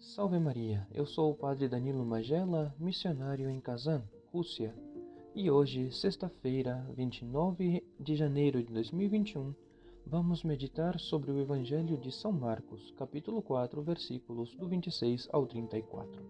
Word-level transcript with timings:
Salve 0.00 0.38
Maria, 0.38 0.88
eu 0.94 1.04
sou 1.04 1.30
o 1.30 1.34
Padre 1.34 1.68
Danilo 1.68 2.06
Magela, 2.06 2.74
missionário 2.78 3.50
em 3.50 3.60
Kazan, 3.60 4.02
Rússia, 4.32 4.74
e 5.34 5.50
hoje, 5.50 5.92
sexta-feira, 5.92 6.86
29 6.96 7.84
de 8.00 8.16
janeiro 8.16 8.62
de 8.62 8.72
2021, 8.72 9.54
vamos 10.06 10.42
meditar 10.42 10.98
sobre 10.98 11.30
o 11.30 11.38
Evangelho 11.38 11.98
de 11.98 12.10
São 12.10 12.32
Marcos, 12.32 12.90
capítulo 12.92 13.42
4, 13.42 13.82
versículos 13.82 14.54
do 14.54 14.66
26 14.66 15.28
ao 15.30 15.46
34. 15.46 16.22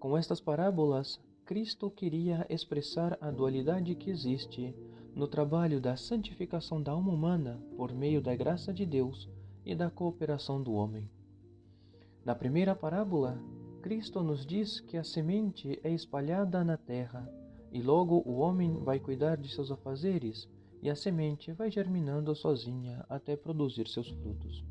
Com 0.00 0.16
estas 0.16 0.40
parábolas, 0.40 1.20
Cristo 1.44 1.90
queria 1.90 2.46
expressar 2.48 3.18
a 3.20 3.30
dualidade 3.30 3.94
que 3.94 4.08
existe 4.08 4.74
no 5.14 5.28
trabalho 5.28 5.82
da 5.82 5.98
santificação 5.98 6.82
da 6.82 6.92
alma 6.92 7.12
humana 7.12 7.62
por 7.76 7.92
meio 7.92 8.22
da 8.22 8.34
graça 8.34 8.72
de 8.72 8.86
Deus 8.86 9.28
e 9.66 9.74
da 9.74 9.90
cooperação 9.90 10.62
do 10.62 10.72
homem. 10.72 11.10
Na 12.26 12.34
primeira 12.34 12.74
parábola, 12.74 13.40
Cristo 13.80 14.20
nos 14.20 14.44
diz 14.44 14.80
que 14.80 14.96
a 14.96 15.04
semente 15.04 15.78
é 15.84 15.92
espalhada 15.92 16.64
na 16.64 16.76
terra 16.76 17.32
e 17.70 17.80
logo 17.80 18.20
o 18.26 18.38
homem 18.38 18.80
vai 18.82 18.98
cuidar 18.98 19.36
de 19.36 19.48
seus 19.48 19.70
afazeres 19.70 20.48
e 20.82 20.90
a 20.90 20.96
semente 20.96 21.52
vai 21.52 21.70
germinando 21.70 22.34
sozinha 22.34 23.06
até 23.08 23.36
produzir 23.36 23.86
seus 23.86 24.10
frutos. 24.10 24.64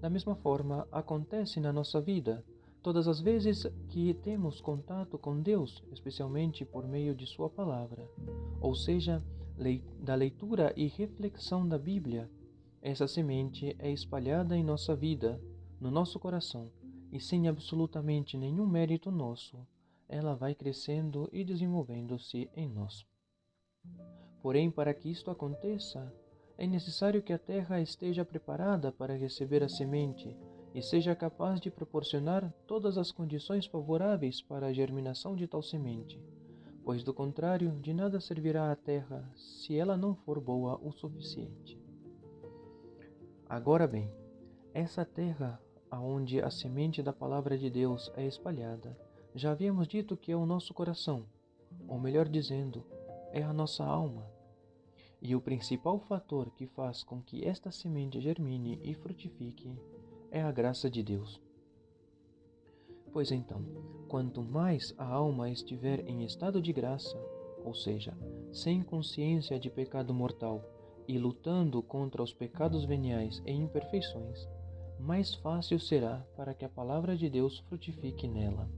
Da 0.00 0.08
mesma 0.08 0.34
forma, 0.34 0.88
acontece 0.90 1.60
na 1.60 1.70
nossa 1.70 2.00
vida. 2.00 2.42
Todas 2.82 3.06
as 3.06 3.20
vezes 3.20 3.66
que 3.90 4.14
temos 4.14 4.58
contato 4.62 5.18
com 5.18 5.38
Deus, 5.38 5.84
especialmente 5.92 6.64
por 6.64 6.88
meio 6.88 7.14
de 7.14 7.26
Sua 7.26 7.50
palavra, 7.50 8.08
ou 8.58 8.74
seja, 8.74 9.22
da 10.02 10.14
leitura 10.14 10.72
e 10.74 10.86
reflexão 10.86 11.68
da 11.68 11.76
Bíblia, 11.76 12.30
essa 12.80 13.06
semente 13.06 13.76
é 13.78 13.92
espalhada 13.92 14.56
em 14.56 14.64
nossa 14.64 14.96
vida 14.96 15.38
no 15.80 15.90
nosso 15.90 16.18
coração 16.18 16.70
e 17.10 17.18
sem 17.18 17.48
absolutamente 17.48 18.36
nenhum 18.36 18.66
mérito 18.66 19.10
nosso, 19.10 19.66
ela 20.08 20.34
vai 20.34 20.54
crescendo 20.54 21.28
e 21.32 21.44
desenvolvendo-se 21.44 22.50
em 22.54 22.68
nós. 22.68 23.06
Porém, 24.42 24.70
para 24.70 24.92
que 24.92 25.10
isto 25.10 25.30
aconteça, 25.30 26.12
é 26.58 26.66
necessário 26.66 27.22
que 27.22 27.32
a 27.32 27.38
terra 27.38 27.80
esteja 27.80 28.24
preparada 28.24 28.92
para 28.92 29.16
receber 29.16 29.62
a 29.62 29.68
semente 29.68 30.36
e 30.74 30.82
seja 30.82 31.16
capaz 31.16 31.60
de 31.60 31.70
proporcionar 31.70 32.52
todas 32.66 32.98
as 32.98 33.10
condições 33.10 33.66
favoráveis 33.66 34.42
para 34.42 34.66
a 34.66 34.72
germinação 34.72 35.34
de 35.34 35.46
tal 35.46 35.62
semente, 35.62 36.22
pois 36.84 37.02
do 37.02 37.14
contrário, 37.14 37.72
de 37.80 37.92
nada 37.92 38.20
servirá 38.20 38.70
a 38.70 38.76
terra 38.76 39.28
se 39.34 39.76
ela 39.76 39.96
não 39.96 40.14
for 40.14 40.40
boa 40.40 40.78
o 40.82 40.92
suficiente. 40.92 41.80
Agora 43.48 43.86
bem, 43.86 44.12
essa 44.72 45.04
terra 45.04 45.60
aonde 45.90 46.40
a 46.40 46.50
semente 46.50 47.02
da 47.02 47.12
palavra 47.12 47.58
de 47.58 47.68
Deus 47.68 48.10
é 48.16 48.26
espalhada, 48.26 48.96
já 49.34 49.52
havíamos 49.52 49.88
dito 49.88 50.16
que 50.16 50.32
é 50.32 50.36
o 50.36 50.46
nosso 50.46 50.72
coração, 50.72 51.24
ou 51.88 51.98
melhor 51.98 52.28
dizendo, 52.28 52.84
é 53.32 53.42
a 53.42 53.52
nossa 53.52 53.84
alma. 53.84 54.26
E 55.22 55.36
o 55.36 55.40
principal 55.40 55.98
fator 56.00 56.50
que 56.50 56.66
faz 56.66 57.02
com 57.02 57.20
que 57.20 57.46
esta 57.46 57.70
semente 57.70 58.20
germine 58.20 58.80
e 58.82 58.94
frutifique 58.94 59.70
é 60.30 60.40
a 60.40 60.50
graça 60.50 60.88
de 60.88 61.02
Deus. 61.02 61.40
Pois 63.12 63.30
então, 63.30 63.64
quanto 64.08 64.42
mais 64.42 64.94
a 64.96 65.04
alma 65.04 65.50
estiver 65.50 66.08
em 66.08 66.24
estado 66.24 66.62
de 66.62 66.72
graça, 66.72 67.18
ou 67.64 67.74
seja, 67.74 68.16
sem 68.52 68.82
consciência 68.82 69.58
de 69.58 69.68
pecado 69.68 70.14
mortal 70.14 70.64
e 71.06 71.18
lutando 71.18 71.82
contra 71.82 72.22
os 72.22 72.32
pecados 72.32 72.84
veniais 72.84 73.42
e 73.44 73.50
imperfeições, 73.50 74.48
mais 75.00 75.34
fácil 75.34 75.80
será 75.80 76.24
para 76.36 76.54
que 76.54 76.64
a 76.64 76.68
palavra 76.68 77.16
de 77.16 77.28
Deus 77.28 77.58
frutifique 77.60 78.28
nela. 78.28 78.68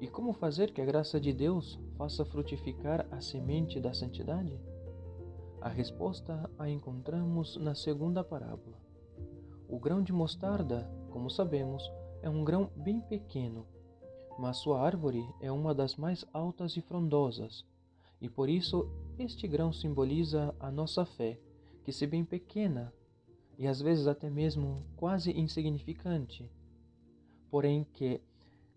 E 0.00 0.06
como 0.06 0.32
fazer 0.32 0.72
que 0.72 0.80
a 0.80 0.84
graça 0.84 1.18
de 1.18 1.32
Deus 1.32 1.78
faça 1.96 2.24
frutificar 2.24 3.06
a 3.10 3.20
semente 3.20 3.80
da 3.80 3.92
santidade? 3.92 4.56
A 5.60 5.68
resposta 5.68 6.48
a 6.56 6.68
encontramos 6.70 7.56
na 7.56 7.74
segunda 7.74 8.22
parábola. 8.22 8.78
O 9.68 9.78
grão 9.78 10.02
de 10.02 10.12
mostarda, 10.12 10.88
como 11.10 11.28
sabemos, 11.28 11.82
é 12.22 12.30
um 12.30 12.44
grão 12.44 12.70
bem 12.76 13.00
pequeno, 13.00 13.66
mas 14.38 14.58
sua 14.58 14.80
árvore 14.80 15.26
é 15.40 15.50
uma 15.50 15.74
das 15.74 15.96
mais 15.96 16.24
altas 16.32 16.76
e 16.76 16.80
frondosas, 16.80 17.66
e 18.20 18.28
por 18.28 18.48
isso 18.48 18.88
este 19.18 19.48
grão 19.48 19.72
simboliza 19.72 20.54
a 20.60 20.70
nossa 20.70 21.04
fé, 21.04 21.40
que, 21.84 21.92
se 21.92 22.06
bem 22.06 22.24
pequena, 22.24 22.92
e 23.58 23.66
às 23.66 23.82
vezes 23.82 24.06
até 24.06 24.30
mesmo 24.30 24.86
quase 24.96 25.32
insignificante, 25.32 26.48
porém 27.50 27.84
que, 27.92 28.20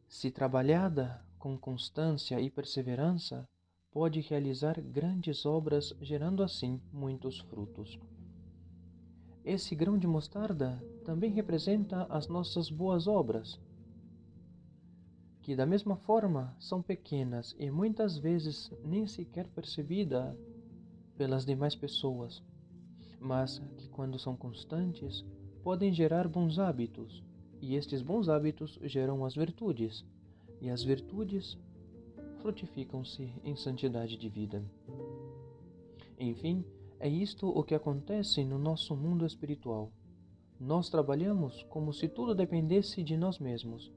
se 0.07 0.31
trabalhada 0.31 1.23
com 1.37 1.55
constância 1.55 2.41
e 2.41 2.49
perseverança, 2.49 3.47
pode 3.91 4.19
realizar 4.21 4.81
grandes 4.81 5.45
obras, 5.45 5.93
gerando 6.01 6.41
assim 6.41 6.81
muitos 6.91 7.39
frutos. 7.41 7.99
Esse 9.45 9.75
grão 9.75 9.97
de 9.97 10.07
mostarda 10.07 10.83
também 11.05 11.31
representa 11.31 12.05
as 12.09 12.27
nossas 12.27 12.69
boas 12.69 13.07
obras, 13.07 13.59
que 15.43 15.55
da 15.55 15.65
mesma 15.65 15.95
forma 15.95 16.55
são 16.59 16.81
pequenas 16.81 17.55
e 17.59 17.69
muitas 17.69 18.17
vezes 18.17 18.71
nem 18.83 19.05
sequer 19.05 19.47
percebidas 19.47 20.35
pelas 21.17 21.45
demais 21.45 21.75
pessoas 21.75 22.41
mas 23.21 23.61
que, 23.77 23.87
quando 23.87 24.17
são 24.17 24.35
constantes, 24.35 25.23
podem 25.63 25.93
gerar 25.93 26.27
bons 26.27 26.57
hábitos, 26.57 27.23
e 27.61 27.75
estes 27.75 28.01
bons 28.01 28.27
hábitos 28.27 28.79
geram 28.81 29.23
as 29.23 29.35
virtudes, 29.35 30.03
e 30.59 30.69
as 30.71 30.83
virtudes 30.83 31.55
frutificam-se 32.39 33.31
em 33.43 33.55
santidade 33.55 34.17
de 34.17 34.27
vida. 34.27 34.63
Enfim, 36.19 36.65
é 36.99 37.07
isto 37.07 37.47
o 37.47 37.63
que 37.63 37.75
acontece 37.75 38.43
no 38.43 38.57
nosso 38.57 38.95
mundo 38.95 39.25
espiritual. 39.25 39.91
Nós 40.59 40.89
trabalhamos 40.89 41.63
como 41.69 41.93
se 41.93 42.07
tudo 42.07 42.33
dependesse 42.33 43.03
de 43.03 43.15
nós 43.15 43.37
mesmos, 43.37 43.91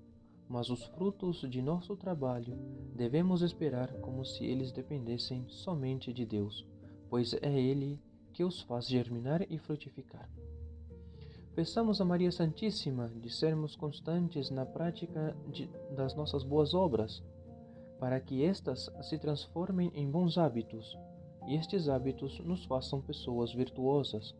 mas 0.48 0.68
os 0.68 0.84
frutos 0.84 1.48
de 1.48 1.62
nosso 1.62 1.96
trabalho 1.96 2.56
devemos 2.94 3.40
esperar 3.40 3.90
como 4.00 4.24
se 4.24 4.44
eles 4.44 4.70
dependessem 4.70 5.46
somente 5.48 6.12
de 6.12 6.26
Deus, 6.26 6.66
pois 7.08 7.34
é 7.42 7.58
Ele 7.58 7.98
que 8.34 8.44
os 8.44 8.60
faz 8.60 8.86
germinar 8.86 9.46
e 9.48 9.56
frutificar. 9.58 10.28
Peçamos 11.54 12.00
a 12.00 12.04
Maria 12.04 12.32
Santíssima 12.32 13.08
de 13.08 13.30
sermos 13.30 13.76
constantes 13.76 14.50
na 14.50 14.66
prática 14.66 15.36
de, 15.48 15.70
das 15.94 16.16
nossas 16.16 16.42
boas 16.42 16.74
obras, 16.74 17.22
para 18.00 18.20
que 18.20 18.44
estas 18.44 18.90
se 19.02 19.16
transformem 19.18 19.90
em 19.94 20.10
bons 20.10 20.36
hábitos 20.36 20.98
e 21.46 21.54
estes 21.54 21.88
hábitos 21.88 22.40
nos 22.40 22.64
façam 22.64 23.00
pessoas 23.00 23.54
virtuosas, 23.54 24.34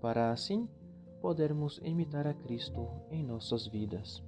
para 0.00 0.32
assim 0.32 0.66
podermos 1.20 1.78
imitar 1.84 2.26
a 2.26 2.32
Cristo 2.32 2.88
em 3.10 3.22
nossas 3.22 3.66
vidas. 3.66 4.22